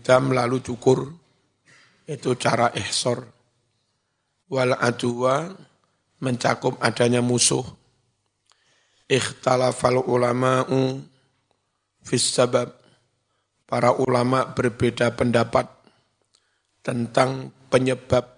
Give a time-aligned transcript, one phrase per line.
[0.00, 1.12] dam lalu cukur.
[2.04, 3.24] Itu cara ihsor.
[4.48, 5.52] Wal adwa
[6.20, 7.64] mencakup adanya musuh.
[9.08, 11.00] Ikhtalafal ulama'u
[12.04, 12.72] fis sabab.
[13.64, 15.66] Para ulama berbeda pendapat
[16.84, 18.28] tentang penyebab.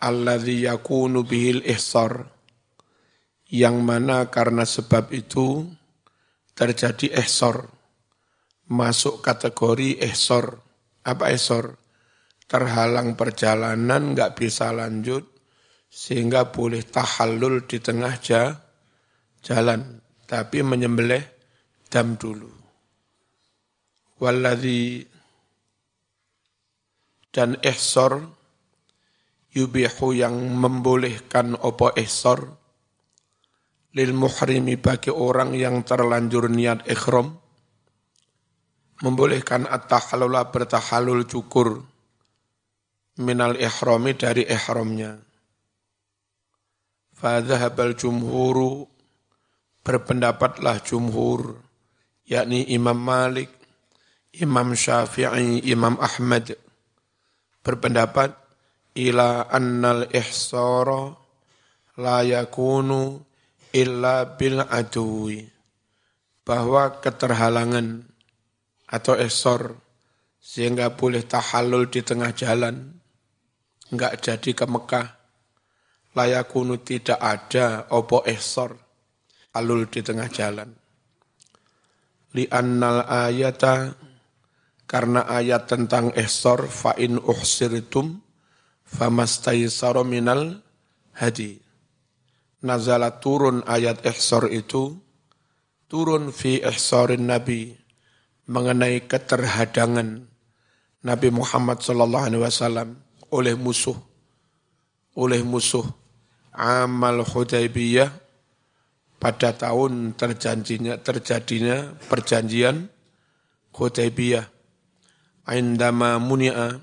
[0.00, 2.24] Alladzi yakunu bihil ihsar
[3.50, 5.66] yang mana karena sebab itu
[6.54, 7.66] terjadi ihsar
[8.70, 10.54] masuk kategori ihsar
[11.02, 11.74] apa ihsar
[12.46, 15.26] terhalang perjalanan nggak bisa lanjut
[15.90, 18.14] sehingga boleh tahallul di tengah
[19.42, 19.98] jalan
[20.30, 21.26] tapi menyembelih
[21.90, 22.50] dam dulu.
[24.22, 25.02] Walladzi
[27.34, 28.22] dan ihsar
[29.50, 32.54] yubihu yang membolehkan opo ihsor
[33.90, 37.39] lil muhrimi bagi orang yang terlanjur niat ikhram
[39.00, 41.80] membolehkan at-tahallula bertahalul cukur
[43.20, 45.20] minal ihrami dari ihramnya.
[47.16, 48.88] Fadhahabal jumhuru
[49.84, 51.60] berpendapatlah jumhur
[52.24, 53.52] yakni Imam Malik
[54.36, 56.56] Imam Syafi'i Imam Ahmad.
[57.60, 58.32] Berpendapat
[58.96, 61.12] ila annal ihsara
[62.00, 63.20] la yakunu
[63.76, 65.44] illa bil adui
[66.42, 68.09] bahwa keterhalangan
[68.90, 69.78] atau ihsar
[70.42, 72.98] sehingga boleh tahallul di tengah jalan
[73.94, 75.08] enggak jadi ke Mekah.
[76.10, 78.74] Layakunu tidak ada opo ihsar
[79.54, 80.74] alul di tengah jalan.
[82.34, 83.94] Li annal ayata
[84.90, 88.18] karena ayat tentang ihsar fa in uhsirtum
[88.86, 90.58] famastaisaro minal
[91.14, 91.62] hadi.
[92.60, 94.98] Nazala turun ayat ihsar itu,
[95.88, 97.79] turun fi ihsarin Nabi,
[98.50, 100.26] mengenai keterhadangan
[101.06, 102.98] Nabi Muhammad sallallahu alaihi wasallam
[103.30, 103.94] oleh musuh
[105.14, 105.86] oleh musuh
[106.50, 108.10] amal Hudaybiyah
[109.22, 112.90] pada tahun terjanjinya terjadinya perjanjian
[113.70, 114.44] Hudaybiyah
[115.50, 116.78] indama muni'a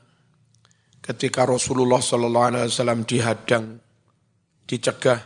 [1.08, 3.80] ketika Rasulullah Sallallahu Alaihi Wasallam dihadang,
[4.68, 5.24] dicegah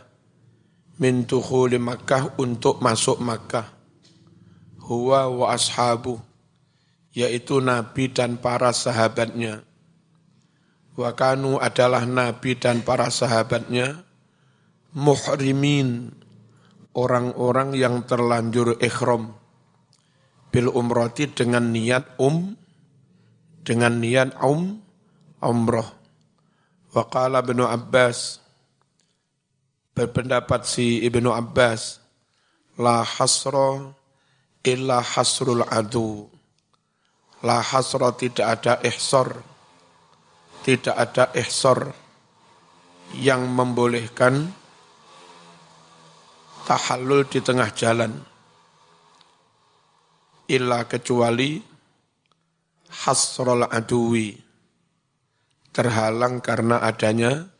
[1.02, 3.66] min Makkah untuk masuk Makkah.
[4.82, 6.22] Huwa wa ashabu,
[7.12, 9.64] yaitu Nabi dan para sahabatnya.
[10.92, 14.04] Wa kanu adalah Nabi dan para sahabatnya
[14.92, 16.12] muhrimin,
[16.92, 19.32] orang-orang yang terlanjur ikhram
[20.52, 22.52] bil umrati dengan niat um,
[23.64, 24.84] dengan niat um,
[25.40, 25.88] umroh.
[26.92, 28.36] Waqala Ibnu Abbas
[29.96, 32.04] berpendapat si Ibnu Abbas
[32.76, 33.96] la hasra
[34.60, 36.28] illa hasrul adu.
[37.42, 39.34] La hasra tidak ada ihsar.
[40.62, 41.90] Tidak ada ihsar
[43.18, 44.54] yang membolehkan
[46.70, 48.14] tahallul di tengah jalan.
[50.46, 51.58] Illa kecuali
[53.02, 54.38] hasrul aduwi
[55.74, 57.50] terhalang karena adanya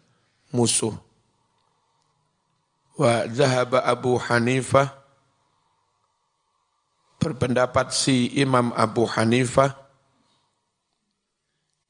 [0.54, 0.94] musuh.
[2.94, 5.01] Wa zahaba Abu Hanifah
[7.22, 9.78] berpendapat si Imam Abu Hanifah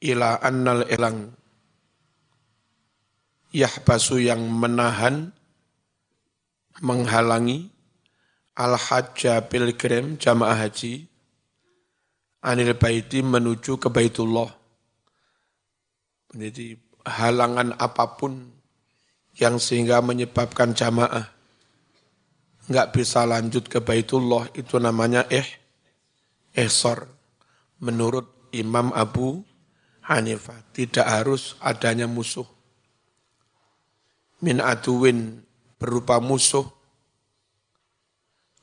[0.05, 1.33] ila annal ilang
[3.57, 5.33] yahbasu yang menahan
[6.85, 7.73] menghalangi
[8.53, 11.09] al-hajja pilgrim jamaah haji
[12.45, 14.51] anil baiti menuju ke Baitullah.
[16.33, 16.77] Jadi
[17.09, 18.51] halangan apa pun
[19.37, 21.29] yang sehingga menyebabkan jamaah
[22.71, 25.47] nggak bisa lanjut ke Baitullah itu namanya eh
[26.55, 27.09] ehsor.
[27.83, 29.43] Menurut Imam Abu
[30.07, 32.47] Hanifah tidak harus adanya musuh.
[34.43, 35.43] Min aduwin
[35.79, 36.67] berupa musuh.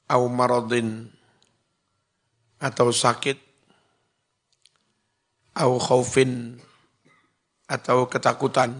[0.09, 1.11] Au maradin
[2.63, 3.37] atau sakit.
[5.59, 6.55] Au khaufin
[7.67, 8.72] atau ketakutan.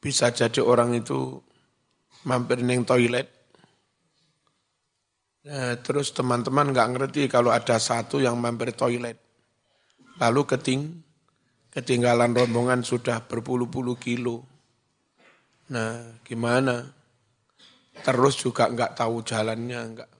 [0.00, 1.40] Bisa jadi orang itu
[2.26, 3.30] mampir neng toilet,
[5.46, 9.16] nah, terus teman-teman nggak ngerti kalau ada satu yang mampir toilet,
[10.18, 11.06] lalu keting,
[11.70, 14.42] ketinggalan rombongan sudah berpuluh-puluh kilo.
[15.70, 16.90] Nah, gimana?
[18.02, 20.10] Terus juga nggak tahu jalannya, nggak.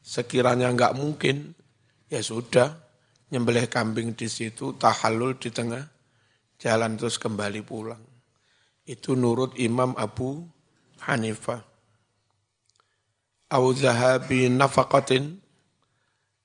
[0.00, 1.56] Sekiranya nggak mungkin,
[2.08, 2.76] ya sudah,
[3.30, 5.84] nyembelih kambing di situ, tahallul di tengah
[6.58, 8.02] jalan terus kembali pulang.
[8.82, 10.42] Itu nurut Imam Abu
[11.06, 11.69] Hanifah.
[13.50, 15.42] Au zahabi nafaqatin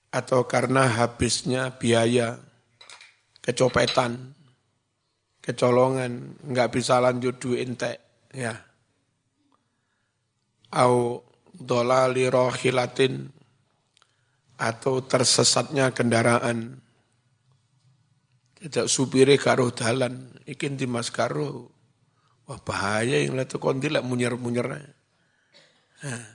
[0.09, 2.41] atau karena habisnya biaya
[3.45, 4.33] kecopetan,
[5.45, 8.01] kecolongan, nggak bisa lanjut duit entek,
[8.33, 8.57] ya.
[10.73, 11.21] Au
[11.53, 13.29] dolali rohilatin
[14.57, 16.81] atau tersesatnya kendaraan.
[18.55, 21.69] Tidak supire karo dalan, ikin mas karo.
[22.49, 24.67] Wah bahaya yang lihat kontilek munyer-munyer.
[26.01, 26.34] Nah.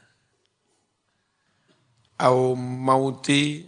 [2.21, 3.65] Au mauti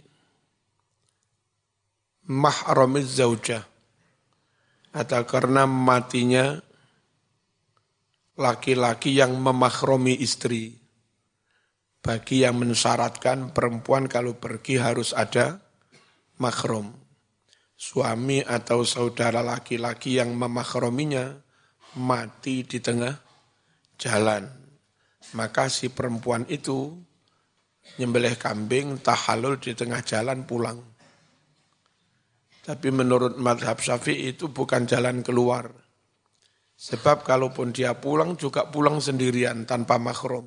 [2.29, 3.65] mahramiz zaujah
[4.93, 6.61] atau karena matinya
[8.37, 10.77] laki-laki yang memakromi istri.
[12.03, 15.63] Bagi yang mensyaratkan perempuan kalau pergi harus ada
[16.35, 16.91] makrom.
[17.79, 21.31] Suami atau saudara laki-laki yang memakrominya
[21.95, 23.15] mati di tengah
[23.95, 24.45] jalan.
[25.33, 26.91] Maka si perempuan itu
[27.99, 30.79] nyembelih kambing tahalul di tengah jalan pulang.
[32.63, 35.83] Tapi menurut madhab syafi'i itu bukan jalan keluar
[36.83, 40.43] Sebab kalaupun dia pulang juga pulang sendirian tanpa makrom.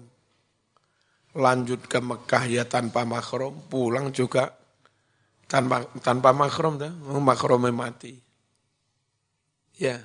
[1.33, 4.53] Lanjut ke Mekah ya tanpa makrom, pulang juga
[5.49, 6.93] tanpa tanpa makrom dah,
[7.73, 8.21] mati.
[9.81, 10.01] Ya,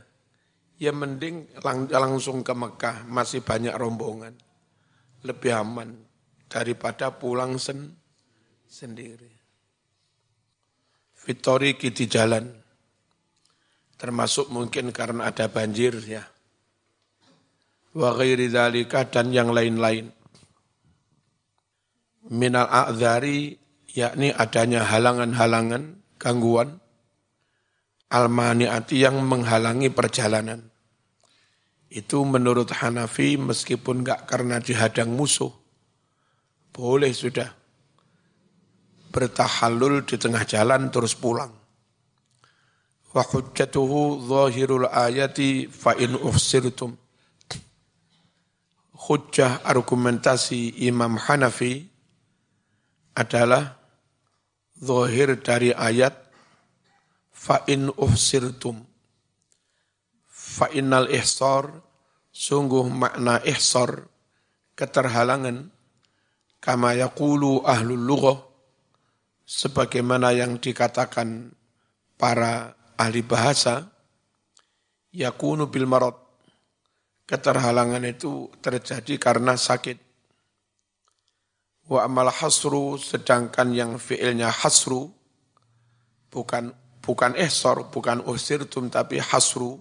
[0.80, 4.36] ya mending lang, langsung ke Mekah, masih banyak rombongan.
[5.28, 6.00] Lebih aman
[6.52, 7.96] daripada pulang sen,
[8.68, 9.32] sendiri.
[11.16, 12.44] Fitori di jalan
[13.96, 16.28] termasuk mungkin karena ada banjir ya.
[17.96, 18.52] Wa ghairi
[19.08, 20.12] dan yang lain-lain.
[22.28, 23.56] Minal a'dzari
[23.96, 26.82] yakni adanya halangan-halangan, gangguan
[28.12, 30.68] almaniati yang menghalangi perjalanan.
[31.88, 35.52] Itu menurut Hanafi meskipun enggak karena dihadang musuh,
[36.72, 37.52] boleh sudah.
[39.12, 41.52] Bertahalul di tengah jalan terus pulang.
[43.12, 46.96] Wa hujjatuhu zahirul ayati fa in ufsirtum.
[48.96, 51.84] Hujjah argumentasi Imam Hanafi
[53.12, 53.76] adalah
[54.80, 56.16] zahir dari ayat
[57.36, 58.80] fa in ufsirtum.
[60.32, 61.68] Fa innal ihsar
[62.32, 64.08] sungguh makna ihsar
[64.80, 65.68] keterhalangan
[66.62, 68.52] kama yaqulu ahlul lughah
[69.52, 71.52] sebagaimana yang dikatakan
[72.16, 73.92] para ahli bahasa,
[75.12, 76.16] yakunu bil marot.
[77.28, 80.00] Keterhalangan itu terjadi karena sakit.
[81.88, 85.12] Wa amal hasru, sedangkan yang fiilnya hasru,
[86.32, 86.72] bukan
[87.04, 89.80] bukan ihsor, bukan usirtum, tapi hasru.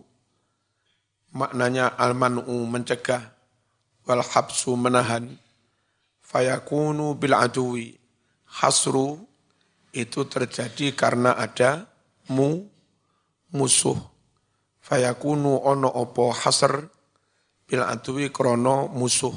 [1.30, 3.34] Maknanya almanu mencegah,
[4.06, 5.38] wal habsu menahan.
[6.30, 7.90] Fayakunu bil adui.
[8.62, 9.18] Hasru
[9.90, 11.90] itu terjadi karena ada
[12.30, 12.70] mu
[13.50, 13.98] musuh.
[14.78, 16.86] Fayakunu ono opo hasr
[17.66, 19.34] bil adwi krono musuh.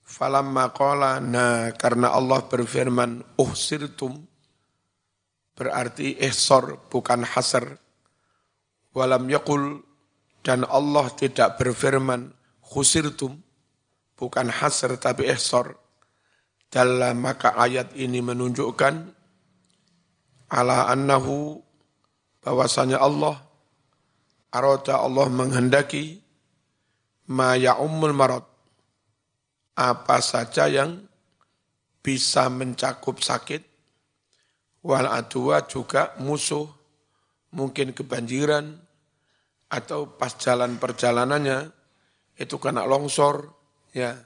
[0.00, 4.24] Falamma qala na karena Allah berfirman uhsirtum
[5.52, 7.76] berarti ihsar bukan hasr.
[8.96, 9.84] Walam yakul
[10.44, 13.51] dan Allah tidak berfirman khusirtum
[14.22, 15.74] bukan hasr tapi ihsar.
[16.70, 18.94] Dalam maka ayat ini menunjukkan
[20.54, 21.58] ala annahu
[22.38, 23.42] bahwasanya Allah
[24.54, 26.22] arada Allah menghendaki
[27.34, 28.46] ma ya'ummul marad.
[29.74, 31.02] Apa saja yang
[31.98, 33.66] bisa mencakup sakit
[34.86, 36.70] wal adwa juga musuh
[37.50, 38.70] mungkin kebanjiran
[39.72, 41.72] atau pas jalan perjalanannya
[42.36, 43.61] itu kena longsor
[43.94, 44.16] ya.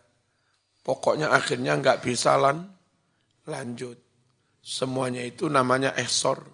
[0.86, 2.62] Pokoknya akhirnya nggak bisa lan,
[3.50, 3.98] lanjut.
[4.62, 6.46] Semuanya itu namanya ehsor.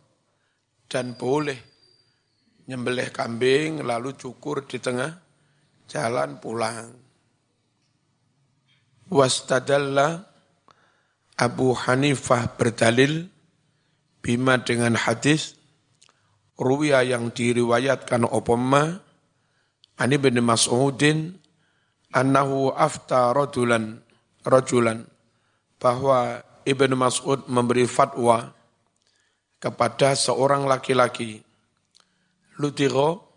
[0.89, 1.57] Dan boleh
[2.69, 5.13] nyembelih kambing lalu cukur di tengah
[5.89, 6.93] jalan pulang.
[9.13, 10.25] Wastadalla
[11.37, 13.29] Abu Hanifah berdalil
[14.25, 15.59] bima dengan hadis
[16.57, 19.03] ruwiya yang diriwayatkan opoma
[19.99, 21.42] ani bin Mas'udin
[22.13, 24.01] annahu afta rajulan
[24.45, 25.09] rajulan
[25.81, 28.55] bahwa Ibnu Mas'ud memberi fatwa
[29.59, 31.43] kepada seorang laki-laki.
[32.59, 33.33] Lutiro,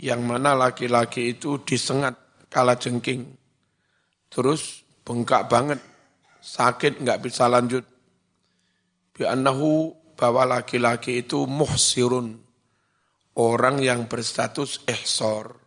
[0.00, 2.16] yang mana laki-laki itu disengat
[2.48, 3.28] kala jengking.
[4.32, 5.80] Terus bengkak banget,
[6.40, 7.84] sakit nggak bisa lanjut.
[9.16, 12.40] Bi'annahu bahwa laki-laki itu muhsirun,
[13.36, 15.65] orang yang berstatus ihsor.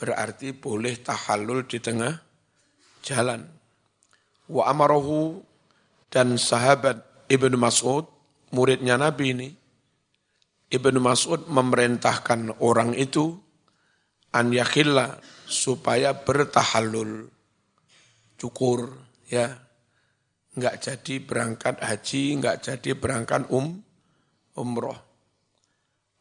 [0.00, 2.16] Berarti boleh tahallul di tengah
[3.04, 3.44] jalan.
[4.48, 5.44] Wa amarohu
[6.08, 8.08] dan sahabat Ibnu Mas'ud,
[8.50, 9.48] muridnya Nabi ini,
[10.72, 13.36] Ibnu Mas'ud memerintahkan orang itu
[14.32, 17.28] an yakhilla supaya bertahallul,
[18.40, 18.96] cukur,
[19.28, 19.52] ya,
[20.56, 23.82] nggak jadi berangkat haji, nggak jadi berangkat um,
[24.56, 24.98] umroh.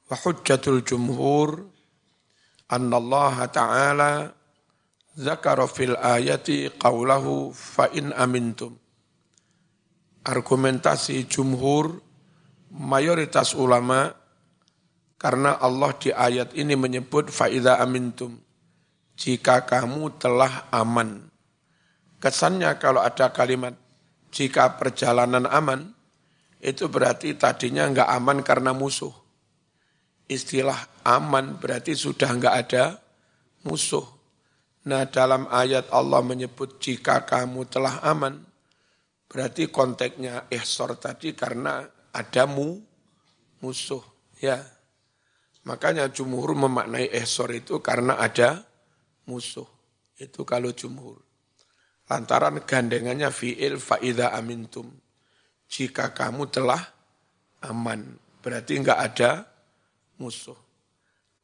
[0.09, 1.69] Wa hujjatul jumhur
[2.69, 4.11] Allah Ta'ala
[5.17, 8.77] zakara fil ayati qawlahu fa in amintum.
[10.21, 11.97] Argumentasi jumhur
[12.69, 14.13] mayoritas ulama
[15.17, 18.37] karena Allah di ayat ini menyebut faida amintum
[19.19, 21.27] jika kamu telah aman.
[22.21, 23.73] Kesannya kalau ada kalimat
[24.29, 25.91] jika perjalanan aman,
[26.59, 29.11] itu berarti tadinya enggak aman karena musuh.
[30.29, 32.83] Istilah aman berarti sudah enggak ada
[33.65, 34.05] musuh.
[34.85, 38.37] Nah dalam ayat Allah menyebut jika kamu telah aman,
[39.25, 41.81] berarti konteksnya ihsor tadi karena
[42.13, 42.77] ada mu,
[43.59, 44.05] musuh.
[44.39, 44.61] Ya,
[45.67, 48.63] Makanya jumhur memaknai ihsor itu karena ada
[49.27, 49.67] musuh.
[50.17, 51.21] Itu kalau jumhur.
[52.09, 54.89] Lantaran gandengannya fi'il fa'idha amintum.
[55.69, 56.81] Jika kamu telah
[57.61, 59.31] aman, berarti enggak ada
[60.19, 60.57] musuh.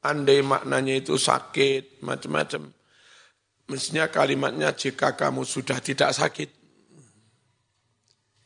[0.06, 2.70] Andai maknanya itu sakit, macam-macam.
[3.66, 6.50] Mestinya kalimatnya jika kamu sudah tidak sakit.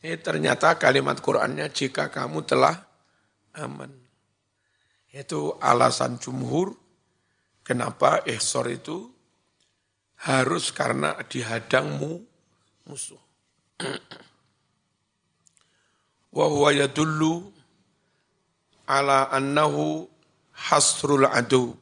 [0.00, 2.72] Eh ternyata kalimat Qur'annya jika kamu telah
[3.60, 3.92] aman.
[5.12, 6.72] Itu alasan jumhur
[7.60, 9.12] kenapa ihsor itu
[10.24, 12.24] harus karena dihadangmu
[12.88, 13.20] musuh.
[16.32, 17.52] Wa huwa yadullu
[18.88, 20.08] ala annahu
[20.60, 21.72] hasrul adu.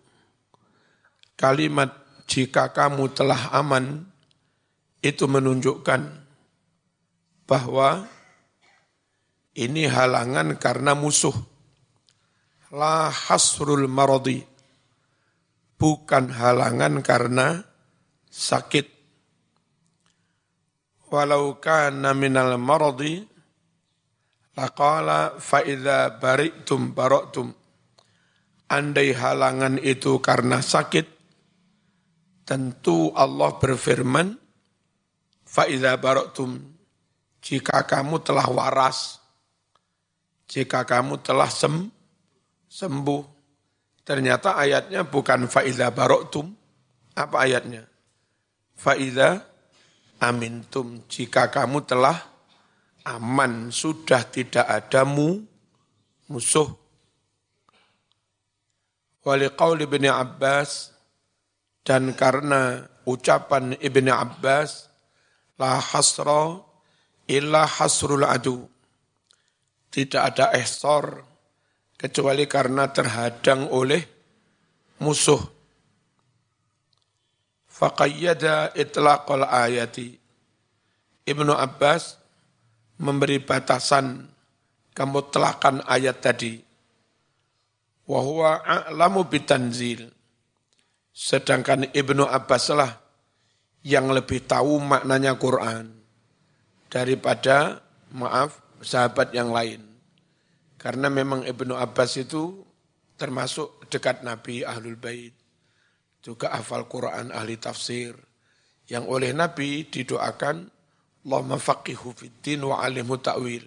[1.35, 1.91] Kalimat
[2.31, 4.07] jika kamu telah aman
[5.03, 6.03] itu menunjukkan
[7.47, 8.07] bahwa
[9.59, 11.35] ini halangan karena musuh.
[12.71, 14.45] La hasrul maradi.
[15.79, 17.63] Bukan halangan karena
[18.29, 18.87] sakit.
[21.09, 23.25] Walau kana minal maradi
[24.59, 27.58] laqala fa idza bari'tum bara'tum.
[28.69, 31.07] Andai halangan itu karena sakit,
[32.45, 34.37] tentu Allah berfirman,
[35.49, 36.61] fa idza bara'tum
[37.41, 39.19] jika kamu telah waras,
[40.49, 41.89] jika kamu telah sem,
[42.69, 43.25] sembuh.
[44.05, 46.49] Ternyata ayatnya bukan fa'iza baroktum.
[47.13, 47.85] Apa ayatnya?
[48.79, 49.43] Fa'idha
[50.23, 52.17] amintum jika kamu telah
[53.05, 55.43] aman, sudah tidak ada mu,
[56.31, 56.78] musuh.
[59.29, 60.97] Wali qaul Ibn Abbas,
[61.85, 64.89] dan karena ucapan Ibn Abbas,
[65.61, 66.65] la hasra
[67.29, 68.65] illa hasrul adu.
[69.93, 71.21] Tidak ada ihsar
[72.01, 74.01] kecuali karena terhadang oleh
[75.05, 75.41] musuh
[77.79, 80.19] faqayyada itlaqal ayati.
[81.29, 82.17] Ibnu Abbas
[82.99, 84.27] memberi batasan
[84.97, 86.68] kemutlakan ayat tadi.
[88.09, 90.09] Wa huwa a'lamu bitanzil.
[91.13, 92.97] Sedangkan Ibnu Abbas lah
[93.85, 95.93] yang lebih tahu maknanya Quran
[96.89, 97.85] daripada
[98.17, 99.85] maaf sahabat yang lain.
[100.81, 102.65] Karena memang Ibnu Abbas itu
[103.19, 105.35] termasuk dekat Nabi Ahlul Bait
[106.29, 108.13] juga hafal Quran, ahli tafsir,
[108.85, 110.69] yang oleh Nabi didoakan,
[111.25, 113.65] Allahumma faqihu fiddin wa alimu ta'wil.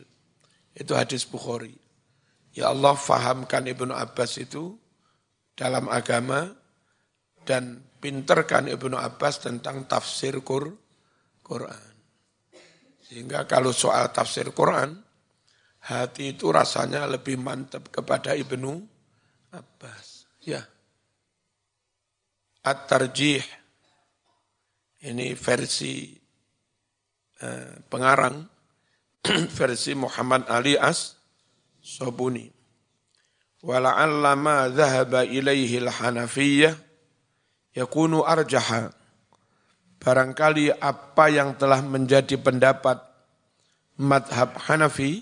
[0.77, 1.80] Itu hadis Bukhari.
[2.51, 4.75] Ya Allah fahamkan Ibnu Abbas itu
[5.55, 6.51] dalam agama
[7.47, 11.91] dan pinterkan Ibnu Abbas tentang tafsir Quran.
[13.07, 14.99] Sehingga kalau soal tafsir Quran,
[15.87, 18.83] hati itu rasanya lebih mantap kepada Ibnu
[19.55, 20.27] Abbas.
[20.43, 20.63] Ya.
[22.61, 23.41] At-Tarjih
[25.01, 26.13] ini versi
[27.41, 28.45] eh, pengarang
[29.57, 31.20] versi Muhammad Ali As
[31.81, 32.53] Sobuni.
[33.65, 36.77] Wala'alla ma dhahaba ilaihi al-Hanafiyyah
[37.73, 38.93] yakunu arjaha.
[40.01, 43.01] Barangkali apa yang telah menjadi pendapat
[44.01, 45.21] madhab Hanafi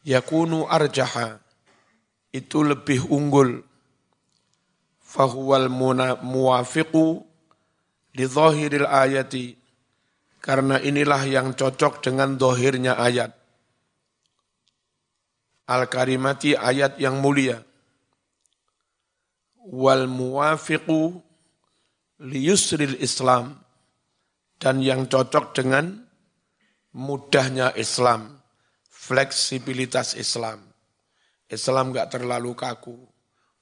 [0.00, 1.36] yakunu arjaha
[2.32, 3.60] itu lebih unggul
[4.96, 5.68] fahuwal
[6.24, 7.20] muwafiqu
[8.16, 9.60] li zahiril ayati
[10.40, 13.41] karena inilah yang cocok dengan dohirnya ayat.
[15.68, 17.62] Al-karimati ayat yang mulia.
[19.62, 21.22] Wal muwafiqu
[22.26, 23.58] li yusril Islam.
[24.58, 26.06] Dan yang cocok dengan
[26.94, 28.42] mudahnya Islam.
[29.02, 30.62] fleksibilitas Islam.
[31.50, 32.94] Islam nggak terlalu kaku.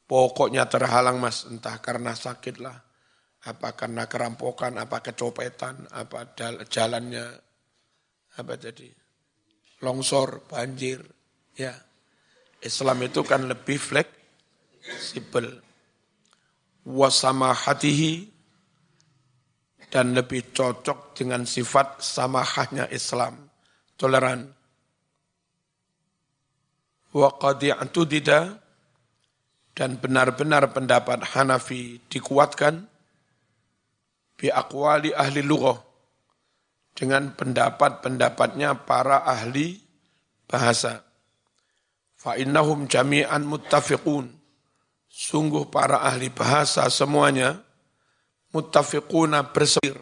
[0.05, 2.77] Pokoknya terhalang mas, entah karena sakit lah,
[3.47, 6.35] apa karena kerampokan, apa kecopetan, apa
[6.67, 7.31] jalannya,
[8.37, 8.91] apa jadi
[9.81, 11.01] longsor, banjir,
[11.55, 11.73] ya.
[12.61, 15.61] Islam itu kan lebih fleksibel.
[16.85, 18.29] Wasama hatihi
[19.93, 23.51] dan lebih cocok dengan sifat samahahnya Islam,
[23.99, 24.49] toleran.
[27.11, 28.55] Wa qadi'atudida
[29.75, 32.87] dan benar-benar pendapat Hanafi dikuatkan
[34.39, 35.77] bi ahli lughah
[36.97, 39.81] dengan pendapat-pendapatnya para ahli
[40.49, 41.10] bahasa.
[42.21, 44.29] Fa innahum jami'an muttafiqun.
[45.09, 47.65] Sungguh para ahli bahasa semuanya
[48.53, 49.97] muttafiquna bersir.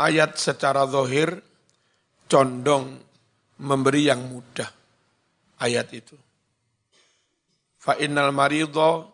[0.00, 1.44] Ayat secara zahir
[2.24, 3.04] condong
[3.60, 4.72] memberi yang mudah.
[5.60, 6.16] Ayat itu.
[7.76, 9.04] Fa innal maridha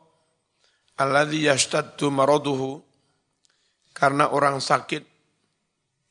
[0.94, 2.86] alladhi yashtaddu maraduhu
[3.90, 5.02] karena orang sakit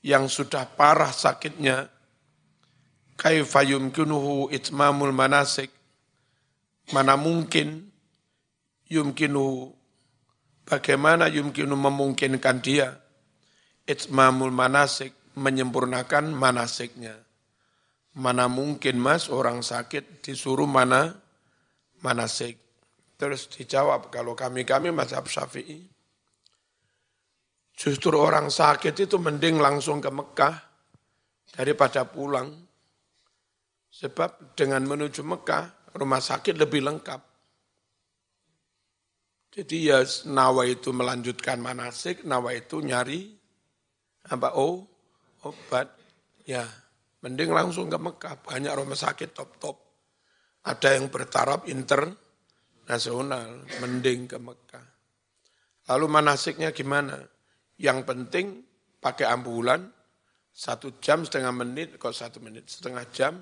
[0.06, 1.90] yang sudah parah sakitnya,
[3.18, 5.74] kaifa yumkinuhu itmamul manasik,
[6.94, 7.90] mana mungkin
[8.92, 9.74] yumkinuhu,
[10.68, 12.94] bagaimana yumkinu memungkinkan dia,
[13.88, 17.16] itmamul manasik, menyempurnakan manasiknya.
[18.16, 21.16] Mana mungkin mas orang sakit disuruh mana
[22.00, 22.56] manasik.
[23.16, 25.96] Terus dijawab kalau kami-kami mazhab syafi'i,
[27.76, 30.56] Justru orang sakit itu mending langsung ke Mekah
[31.60, 32.56] daripada pulang.
[33.92, 37.22] Sebab dengan menuju Mekah, rumah sakit lebih lengkap.
[39.56, 43.32] Jadi ya nawa itu melanjutkan manasik, nawa itu nyari
[44.28, 44.84] apa oh
[45.48, 45.88] obat.
[46.46, 46.68] Ya,
[47.24, 48.44] mending langsung ke Mekah.
[48.44, 49.80] Banyak rumah sakit top-top.
[50.68, 54.86] Ada yang bertaraf internasional, mending ke Mekah.
[55.90, 57.18] Lalu manasiknya gimana?
[57.80, 58.46] Yang penting
[59.00, 59.88] pakai ambulan,
[60.52, 63.34] satu jam setengah menit, kok satu menit setengah jam,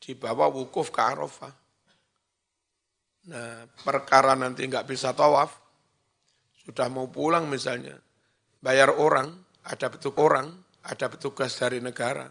[0.00, 1.67] dibawa wukuf ke Arafah.
[3.28, 5.52] Nah, perkara nanti nggak bisa tawaf,
[6.64, 7.96] sudah mau pulang misalnya,
[8.60, 9.28] bayar orang,
[9.68, 10.48] ada petugas orang,
[10.88, 12.24] ada petugas dari negara,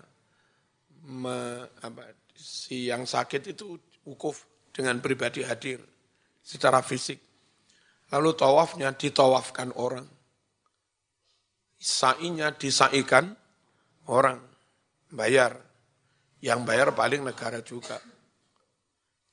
[1.05, 3.77] me, apa, si yang sakit itu
[4.09, 5.81] wukuf dengan pribadi hadir
[6.41, 7.21] secara fisik.
[8.09, 10.17] Lalu tawafnya ditawafkan orang
[11.77, 13.37] sa'inya disaikan
[14.09, 14.41] orang,
[15.13, 15.61] bayar.
[16.37, 17.97] Yang bayar paling negara juga.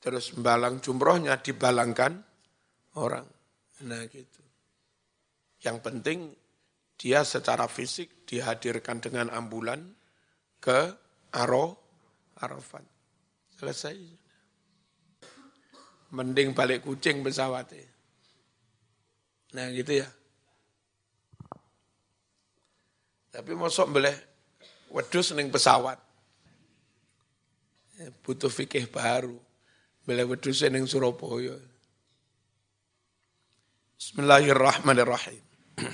[0.04, 2.20] Terus balang jumrohnya dibalangkan
[3.00, 3.24] orang.
[3.88, 4.44] Nah gitu.
[5.64, 6.18] Yang penting
[7.00, 9.80] dia secara fisik dihadirkan dengan ambulan
[10.60, 10.92] ke
[11.32, 11.80] Aro,
[12.36, 12.84] Arafat.
[13.56, 13.96] Selesai.
[16.12, 17.88] Mending balik kucing pesawatnya.
[19.56, 20.08] Nah gitu ya.
[23.32, 24.14] Tapi mosok boleh
[24.92, 25.98] wedus ning pesawat.
[27.98, 29.53] Ya, butuh fikih baru.
[30.04, 31.56] Boleh wedus ning Surabaya.
[33.96, 35.40] Bismillahirrahmanirrahim.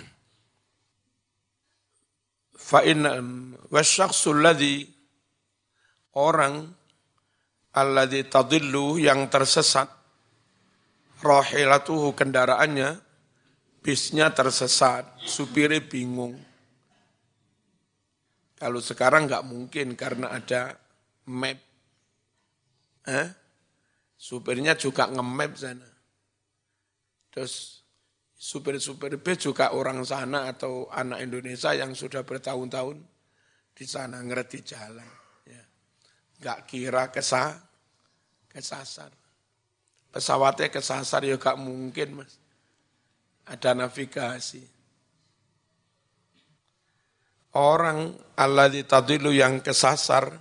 [2.70, 3.22] Fa inna
[3.70, 4.82] wasyakhsul ladzi
[6.18, 6.66] orang
[7.78, 9.86] alladzi tadillu yang tersesat
[11.22, 12.98] rahilatuhu kendaraannya
[13.78, 16.34] bisnya tersesat supirnya bingung
[18.60, 20.76] kalau sekarang nggak mungkin karena ada
[21.32, 21.56] map.
[23.08, 23.39] Eh?
[24.30, 25.90] Supirnya juga nge-map sana.
[27.34, 27.82] Terus
[28.38, 33.02] supir-supir bis juga orang sana atau anak Indonesia yang sudah bertahun-tahun
[33.74, 35.10] di sana ngerti jalan.
[35.50, 35.66] Ya.
[36.38, 37.58] Gak kira kesah,
[38.46, 39.10] kesasar.
[40.14, 42.38] Pesawatnya kesasar ya gak mungkin mas.
[43.50, 44.62] Ada navigasi.
[47.58, 50.38] Orang Allah tadilu yang kesasar,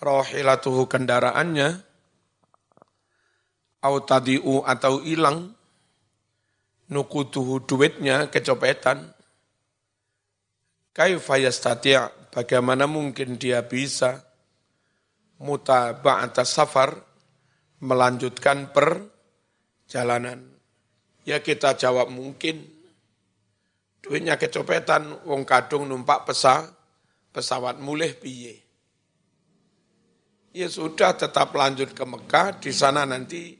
[0.00, 1.68] rohilatuhu kendaraannya,
[3.84, 5.52] au tadiu atau hilang,
[6.88, 9.12] nukutuhu duitnya kecopetan,
[10.96, 14.24] kaifa yastati' bagaimana mungkin dia bisa
[15.40, 16.96] mutaba'ata safar
[17.80, 20.44] melanjutkan perjalanan.
[21.24, 22.64] Ya kita jawab mungkin
[24.00, 26.72] duitnya kecopetan, wong kadung numpak pesa,
[27.30, 28.69] pesawat mulih piye.
[30.50, 33.54] Ya sudah tetap lanjut ke Mekah, di sana nanti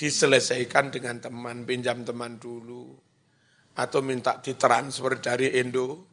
[0.00, 2.96] diselesaikan dengan teman, pinjam teman dulu.
[3.76, 6.08] Atau minta ditransfer dari Indo,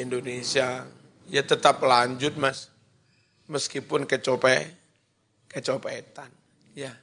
[0.00, 0.88] Indonesia.
[1.28, 2.72] Ya tetap lanjut mas.
[3.44, 4.72] meskipun kecopet,
[5.52, 6.32] kecopetan.
[6.72, 6.96] Ya.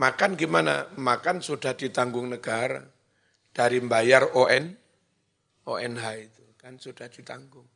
[0.00, 0.88] Makan gimana?
[0.96, 2.80] Makan sudah ditanggung negara
[3.52, 4.72] dari bayar ON,
[5.68, 7.68] ONH itu kan sudah ditanggung.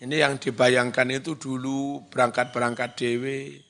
[0.00, 3.60] Ini yang dibayangkan itu dulu berangkat-berangkat dewe,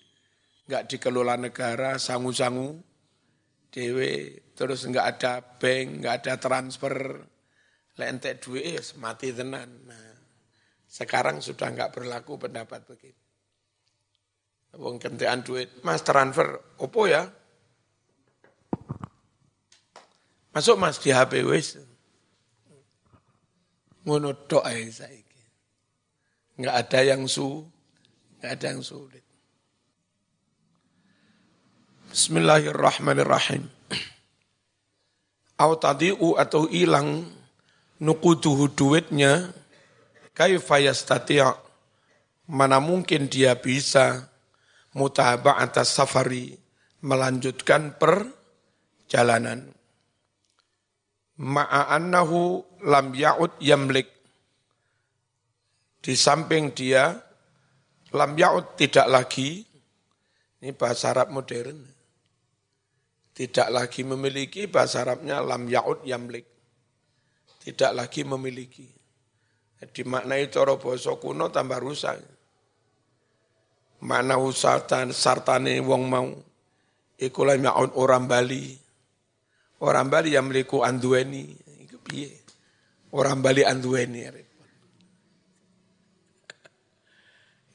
[0.71, 2.79] nggak dikelola negara, sangu-sangu
[3.75, 6.95] dewe, terus nggak ada bank, nggak ada transfer,
[7.99, 9.91] lentek duit, eh, mati tenan.
[9.91, 10.15] Nah,
[10.87, 13.19] sekarang sudah nggak berlaku pendapat begitu.
[14.79, 17.27] Wong kentean duit, mas transfer, opo ya?
[20.55, 21.75] Masuk mas di HP wis.
[24.07, 24.87] Ngono tok ae
[26.61, 27.65] Enggak ada yang su,
[28.37, 29.25] enggak ada yang sulit.
[32.13, 33.65] Bismillahirrahmanirrahim.
[35.57, 37.25] Au tadi'u atau hilang
[37.97, 39.57] nukuduhu duitnya,
[40.37, 41.41] kaifa yastati'
[42.45, 44.29] mana mungkin dia bisa
[45.65, 46.61] atas safari
[47.01, 49.65] melanjutkan perjalanan
[51.41, 54.20] ma'annahu lam ya'ud yamlik
[56.01, 57.13] di samping dia
[58.17, 59.71] lam ya'ud tidak lagi
[60.61, 61.81] ini bahasa Arab modern.
[63.33, 66.45] Tidak lagi memiliki bahasa Arabnya lam ya'ud yamlik.
[67.65, 68.85] Tidak lagi memiliki.
[69.81, 72.21] Dimaknai coro boso kuno tambah rusak.
[74.05, 76.29] Mana usatan sartane wong mau.
[77.17, 78.77] Iku la maun orang Bali.
[79.81, 81.57] Orang Bali yang meliku andueni
[83.17, 84.50] orang Bali andueni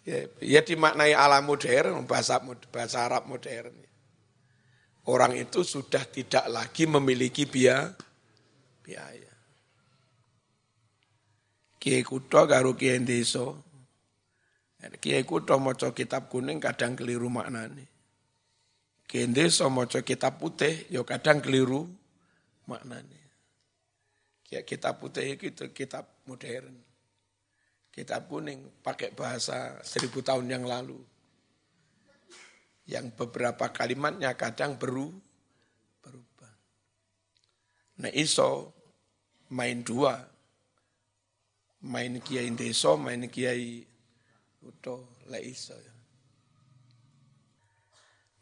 [0.06, 2.39] ya, ya dimaknai ala modern bahasa
[2.70, 3.74] bahasa Arab modern
[5.10, 7.91] orang itu sudah tidak lagi memiliki biaya
[8.86, 9.34] biaya
[11.82, 13.65] kiai kutha karo kiai desa
[14.94, 17.89] Kiai kutha maca kitab kuning kadang keliru maknane.
[19.10, 21.89] Kiai desa maca kitab putih ya kadang keliru
[22.70, 23.22] maknane.
[24.46, 26.85] Kiai kitab putih itu kitab modern.
[27.95, 30.99] Kitab kuning pakai bahasa seribu tahun yang lalu.
[32.91, 35.15] Yang beberapa kalimatnya kadang beru,
[36.03, 36.51] berubah.
[38.03, 38.75] Nah iso
[39.55, 40.19] main dua.
[41.88, 43.95] Main kiai desa, main kiai
[44.65, 45.93] Udah la iso ya.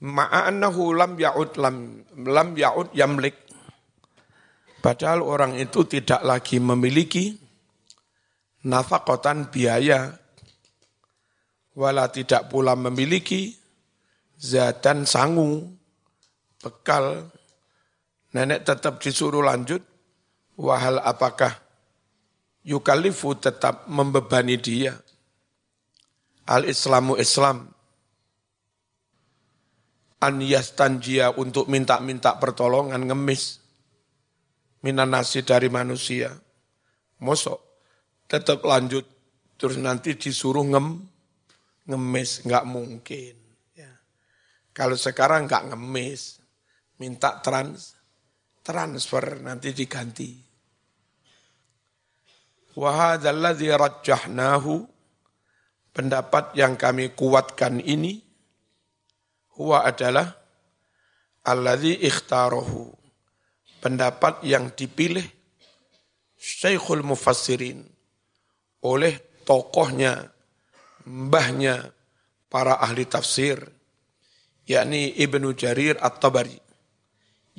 [0.03, 3.35] Ma'annahu lam ya'ud lam lam ya'ud yamlik.
[4.83, 7.42] Padahal orang itu tidak lagi memiliki
[8.63, 10.15] nafakotan biaya
[11.75, 13.55] wala tidak pula memiliki
[14.39, 15.67] zatan sangu
[16.59, 17.27] bekal
[18.35, 19.83] nenek tetap disuruh lanjut
[20.59, 21.55] wahal apakah
[22.63, 24.95] yukalifu tetap membebani dia
[26.43, 27.71] Al-Islamu Islam.
[30.23, 33.59] An yastanjia untuk minta-minta pertolongan ngemis.
[34.83, 36.35] Minanasi dari manusia.
[37.23, 37.62] Mosok
[38.33, 39.05] tetap lanjut
[39.61, 41.05] terus nanti disuruh ngem
[41.85, 43.37] ngemis nggak mungkin
[43.77, 43.93] ya.
[44.73, 46.41] Kalau sekarang nggak ngemis,
[46.97, 47.93] minta trans
[48.65, 50.33] transfer nanti diganti.
[52.73, 54.81] Wahadalladzi rajjahnahu
[55.93, 58.17] pendapat yang kami kuatkan ini
[59.61, 60.25] huwa adalah
[61.45, 62.89] alladzi ikhtarohu
[63.77, 65.21] pendapat yang dipilih
[66.33, 67.92] Syekhul Mufassirin
[68.83, 70.31] oleh tokohnya
[71.07, 71.91] mbahnya
[72.47, 73.59] para ahli tafsir
[74.67, 76.55] yakni Ibnu Jarir At-Tabari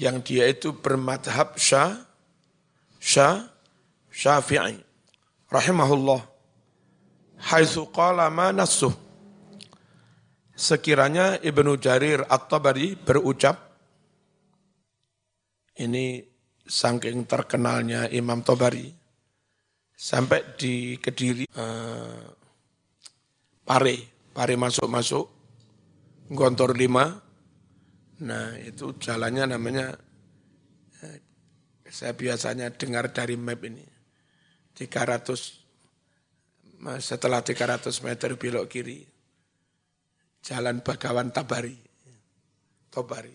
[0.00, 2.02] yang dia itu bermadhab Syah
[2.98, 3.46] Syah
[4.14, 4.78] Syafi'i
[5.50, 6.22] rahimahullah
[7.50, 8.94] haitsu qala ma nasuh.
[10.54, 13.58] Sekiranya Ibnu Jarir At-Tabari berucap
[15.82, 16.22] ini
[16.62, 18.86] saking terkenalnya Imam Tabari
[19.94, 22.26] sampai di Kediri uh,
[23.64, 23.96] Pare,
[24.34, 25.26] Pare masuk-masuk
[26.34, 28.24] Gontor 5.
[28.24, 29.90] Nah, itu jalannya namanya
[31.02, 31.18] eh,
[31.90, 33.84] saya biasanya dengar dari map ini
[34.74, 35.64] 300
[37.00, 39.00] setelah 300 meter belok kiri,
[40.44, 41.80] jalan Bagawan Tabari,
[42.92, 43.32] Tobari.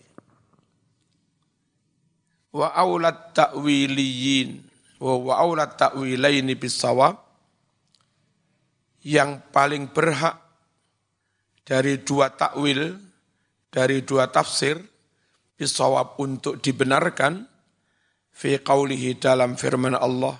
[2.54, 4.69] Wa aulat ta'wiliyin,
[5.00, 7.16] wa, aulat ta'wilaini bisawab,
[9.00, 10.36] yang paling berhak
[11.64, 13.00] dari dua takwil,
[13.72, 14.76] dari dua tafsir,
[15.56, 17.48] bisawab untuk dibenarkan,
[18.28, 20.36] fi qawlihi dalam firman Allah,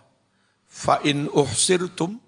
[0.69, 2.21] fa in uhsirtum,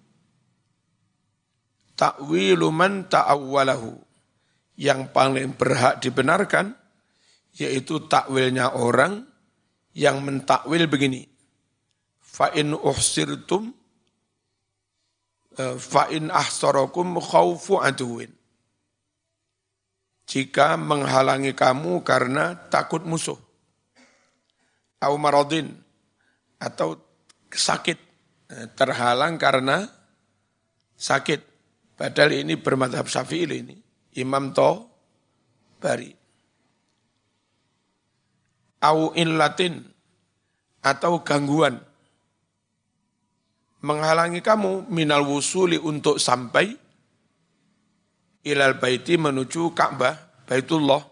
[1.96, 4.10] ta'wilu man ta'awwalahu.
[4.72, 6.72] Yang paling berhak dibenarkan,
[7.52, 9.28] yaitu takwilnya orang
[9.92, 11.31] yang mentakwil begini.
[12.32, 13.76] Fa'in uhsirtum,
[15.60, 18.32] eh, fa'in ahsarakum khawfu aduwin.
[20.24, 23.36] Jika menghalangi kamu karena takut musuh.
[25.04, 25.76] Au maradin,
[26.56, 26.96] atau
[27.52, 27.98] sakit.
[28.48, 29.84] Eh, terhalang karena
[30.96, 31.44] sakit.
[31.98, 33.76] Padahal ini bermadhab syafi'i ini.
[34.16, 34.88] Imam To
[35.82, 36.12] Bari.
[38.82, 39.78] Au latin
[40.82, 41.78] atau gangguan
[43.82, 46.78] menghalangi kamu minal wusuli untuk sampai
[48.46, 51.02] ilal baiti menuju Ka'bah, Baitullah.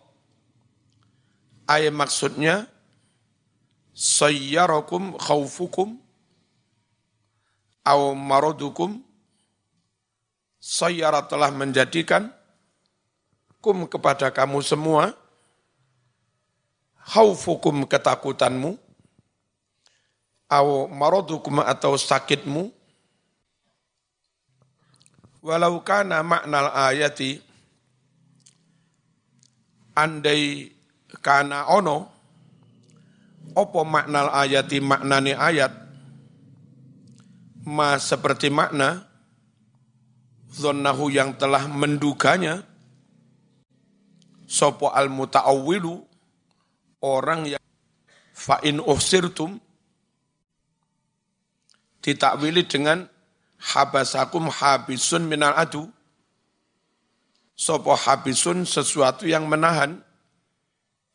[1.70, 2.66] Ayat maksudnya
[3.94, 5.98] sayyarakum khawfukum
[7.87, 8.98] au maradukum
[10.59, 12.30] sayyara telah menjadikan
[13.62, 15.14] kum kepada kamu semua
[17.06, 18.74] khaufukum ketakutanmu
[20.50, 22.74] au maradukum atau sakitmu.
[25.40, 27.40] Walau kana maknal ayati
[29.96, 30.68] andai
[31.24, 32.12] kana ono
[33.56, 35.72] opo maknal ayati maknani ayat?
[37.64, 39.06] Ma seperti makna
[40.50, 42.66] zonnahu yang telah menduganya
[44.50, 46.04] sopo al muta'awwilu
[47.00, 47.64] orang yang
[48.34, 49.69] fa'in uhsirtum
[52.00, 53.04] ditakwili dengan
[53.60, 55.88] habasakum habisun minal adu.
[57.56, 60.00] Sopo habisun sesuatu yang menahan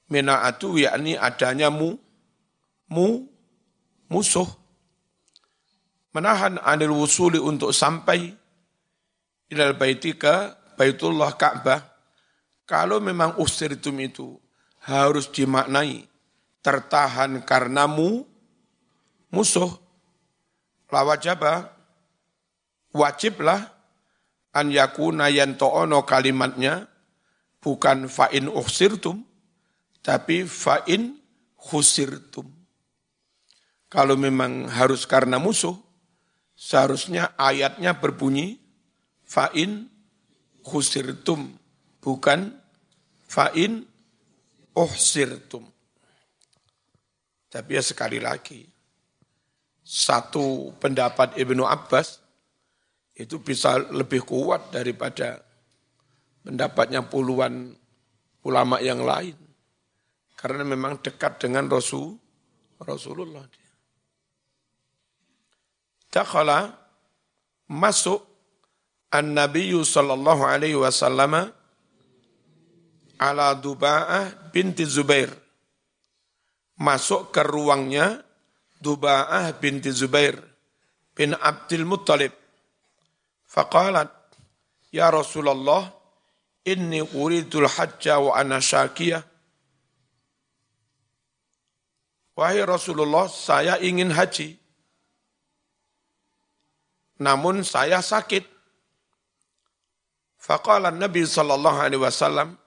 [0.09, 1.97] minal adu yakni adanya mu
[2.89, 3.25] mu
[4.09, 4.45] musuh.
[6.13, 8.31] Menahan anil wusuli untuk sampai
[9.51, 11.83] ilal baiti ke Baitullah Ka'bah,
[12.67, 14.35] kalau memang usiritum itu
[14.83, 16.07] harus dimaknai
[16.59, 18.27] tertahan karenamu
[19.31, 19.71] musuh,
[20.89, 21.71] lawajaba,
[22.95, 23.61] wajiblah
[24.55, 26.87] an yakuna yanto'ono kalimatnya
[27.59, 29.25] bukan fa'in usirtum,
[29.99, 31.17] tapi fa'in
[31.57, 32.45] khusirtum.
[33.89, 35.75] Kalau memang harus karena musuh,
[36.55, 38.61] seharusnya ayatnya berbunyi
[39.25, 39.89] fa'in
[40.61, 41.57] khusirtum,
[41.99, 42.53] bukan
[43.25, 43.83] fa'in
[44.77, 45.65] uhsirtum.
[47.49, 48.67] Tapi ya sekali lagi,
[49.85, 52.17] satu pendapat Ibnu Abbas
[53.13, 55.45] itu bisa lebih kuat daripada
[56.41, 57.77] pendapatnya puluhan
[58.41, 59.37] ulama yang lain.
[60.35, 62.17] Karena memang dekat dengan Rasul,
[62.81, 63.45] Rasulullah.
[66.09, 66.75] Dakhala
[67.69, 68.25] masuk
[69.13, 71.55] An-Nabi sallallahu alaihi wasallam
[73.15, 75.31] ala Duba'ah binti Zubair.
[76.75, 78.19] Masuk ke ruangnya
[78.85, 80.37] Duba'ah binti Zubair
[81.17, 82.29] bin Abdul Muttalib.
[83.49, 84.13] Faqalat,
[84.93, 85.89] Ya Rasulullah,
[86.69, 89.25] inni uridul hajja wa ana syakiyah.
[92.37, 94.59] Wahai Rasulullah, saya ingin haji.
[97.17, 98.43] Namun saya sakit.
[100.35, 102.59] Faqala Nabi sallallahu alaihi wasallam,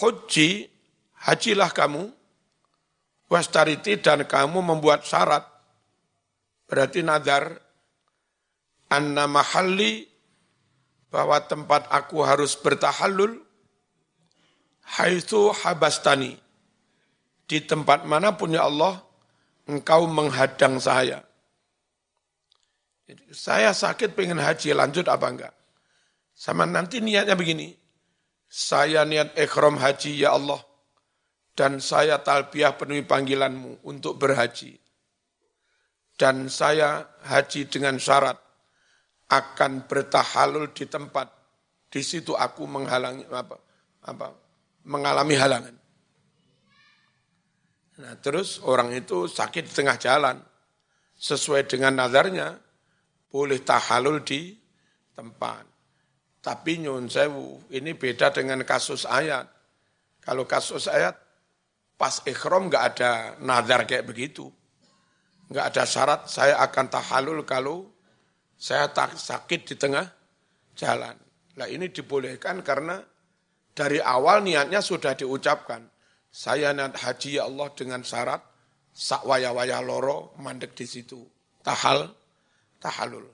[0.00, 0.66] "Hujji,
[1.22, 2.08] hajilah kamu,
[3.30, 5.44] wastariti dan kamu membuat syarat."
[6.64, 7.60] Berarti nadar
[8.88, 10.08] anna mahalli
[11.12, 13.38] bahwa tempat aku harus bertahallul
[14.98, 16.40] haitsu habastani.
[17.44, 18.98] Di tempat mana pun ya Allah,
[19.68, 21.20] engkau menghadang saya.
[23.28, 25.54] Saya sakit pengen haji, lanjut apa enggak?
[26.32, 27.76] Sama nanti niatnya begini,
[28.48, 30.58] saya niat ikhram haji ya Allah,
[31.54, 34.78] dan saya talbiyah penuhi panggilanmu untuk berhaji.
[36.14, 38.38] Dan saya haji dengan syarat
[39.30, 41.26] akan bertahalul di tempat
[41.94, 43.54] di situ aku menghalangi apa
[44.10, 44.34] apa
[44.82, 45.74] mengalami halangan.
[47.94, 50.42] Nah, terus orang itu sakit di tengah jalan
[51.14, 52.58] sesuai dengan nazarnya
[53.30, 54.58] boleh tahalul di
[55.14, 55.62] tempat.
[56.42, 59.46] Tapi nyun sewu, ini beda dengan kasus ayat.
[60.20, 61.14] Kalau kasus ayat,
[61.94, 64.50] pas ikhram nggak ada nazar kayak begitu.
[65.50, 67.90] Nggak ada syarat saya akan tahalul kalau
[68.58, 70.06] saya tak sakit di tengah
[70.74, 71.14] jalan.
[71.54, 72.98] Nah ini dibolehkan karena
[73.74, 75.86] dari awal niatnya sudah diucapkan.
[76.34, 78.42] Saya niat haji ya Allah dengan syarat
[78.90, 81.22] sak waya-waya loro mandek di situ.
[81.62, 82.10] Tahal,
[82.82, 83.26] tahalul.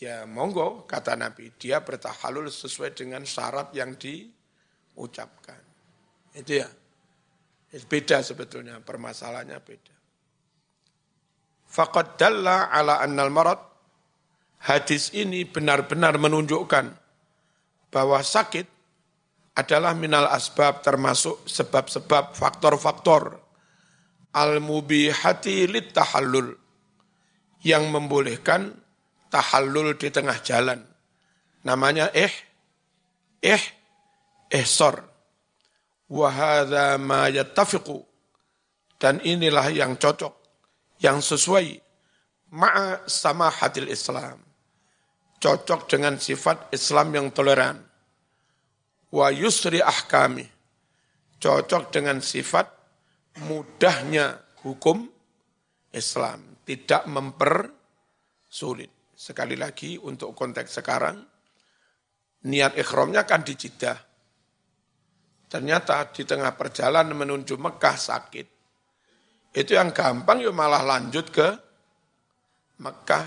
[0.00, 5.60] Ya monggo kata Nabi, dia bertahalul sesuai dengan syarat yang diucapkan.
[6.32, 6.68] Itu ya.
[7.70, 9.94] Beda sebetulnya, permasalahannya beda.
[11.70, 13.60] Faqad dalla ala annal marad.
[14.60, 16.92] Hadis ini benar-benar menunjukkan
[17.88, 18.66] bahwa sakit
[19.56, 23.40] adalah minal asbab termasuk sebab-sebab faktor-faktor
[24.36, 26.54] al-mubihati lit tahallul
[27.66, 28.72] yang membolehkan
[29.28, 30.80] tahallul di tengah jalan.
[31.66, 32.32] Namanya eh,
[33.42, 33.62] eh,
[34.48, 35.09] ihsor.
[36.10, 38.02] Wahada ma yattafiqu.
[39.00, 40.34] Dan inilah yang cocok,
[41.00, 41.80] yang sesuai
[42.52, 44.36] ma'a sama hadil Islam.
[45.40, 47.80] Cocok dengan sifat Islam yang toleran.
[49.08, 50.44] Wa yusri ahkami.
[51.40, 52.68] Cocok dengan sifat
[53.48, 55.08] mudahnya hukum
[55.96, 56.60] Islam.
[56.68, 58.92] Tidak mempersulit.
[59.16, 61.24] Sekali lagi untuk konteks sekarang,
[62.44, 64.09] niat ikhramnya kan di Jeddah.
[65.50, 68.46] Ternyata di tengah perjalanan menuju Mekah sakit.
[69.50, 71.48] Itu yang gampang ya malah lanjut ke
[72.78, 73.26] Mekah.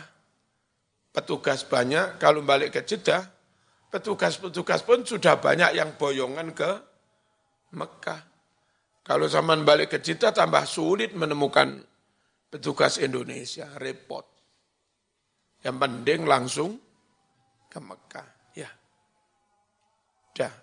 [1.13, 3.21] Petugas banyak, kalau balik ke Jeddah,
[3.91, 6.71] petugas-petugas pun sudah banyak yang boyongan ke
[7.75, 8.21] Mekah.
[9.03, 11.75] Kalau zaman balik ke Jeddah tambah sulit menemukan
[12.47, 14.23] petugas Indonesia, repot.
[15.59, 16.71] Yang penting langsung
[17.67, 18.27] ke Mekah.
[18.55, 18.71] Ya.
[20.33, 20.53] Dah.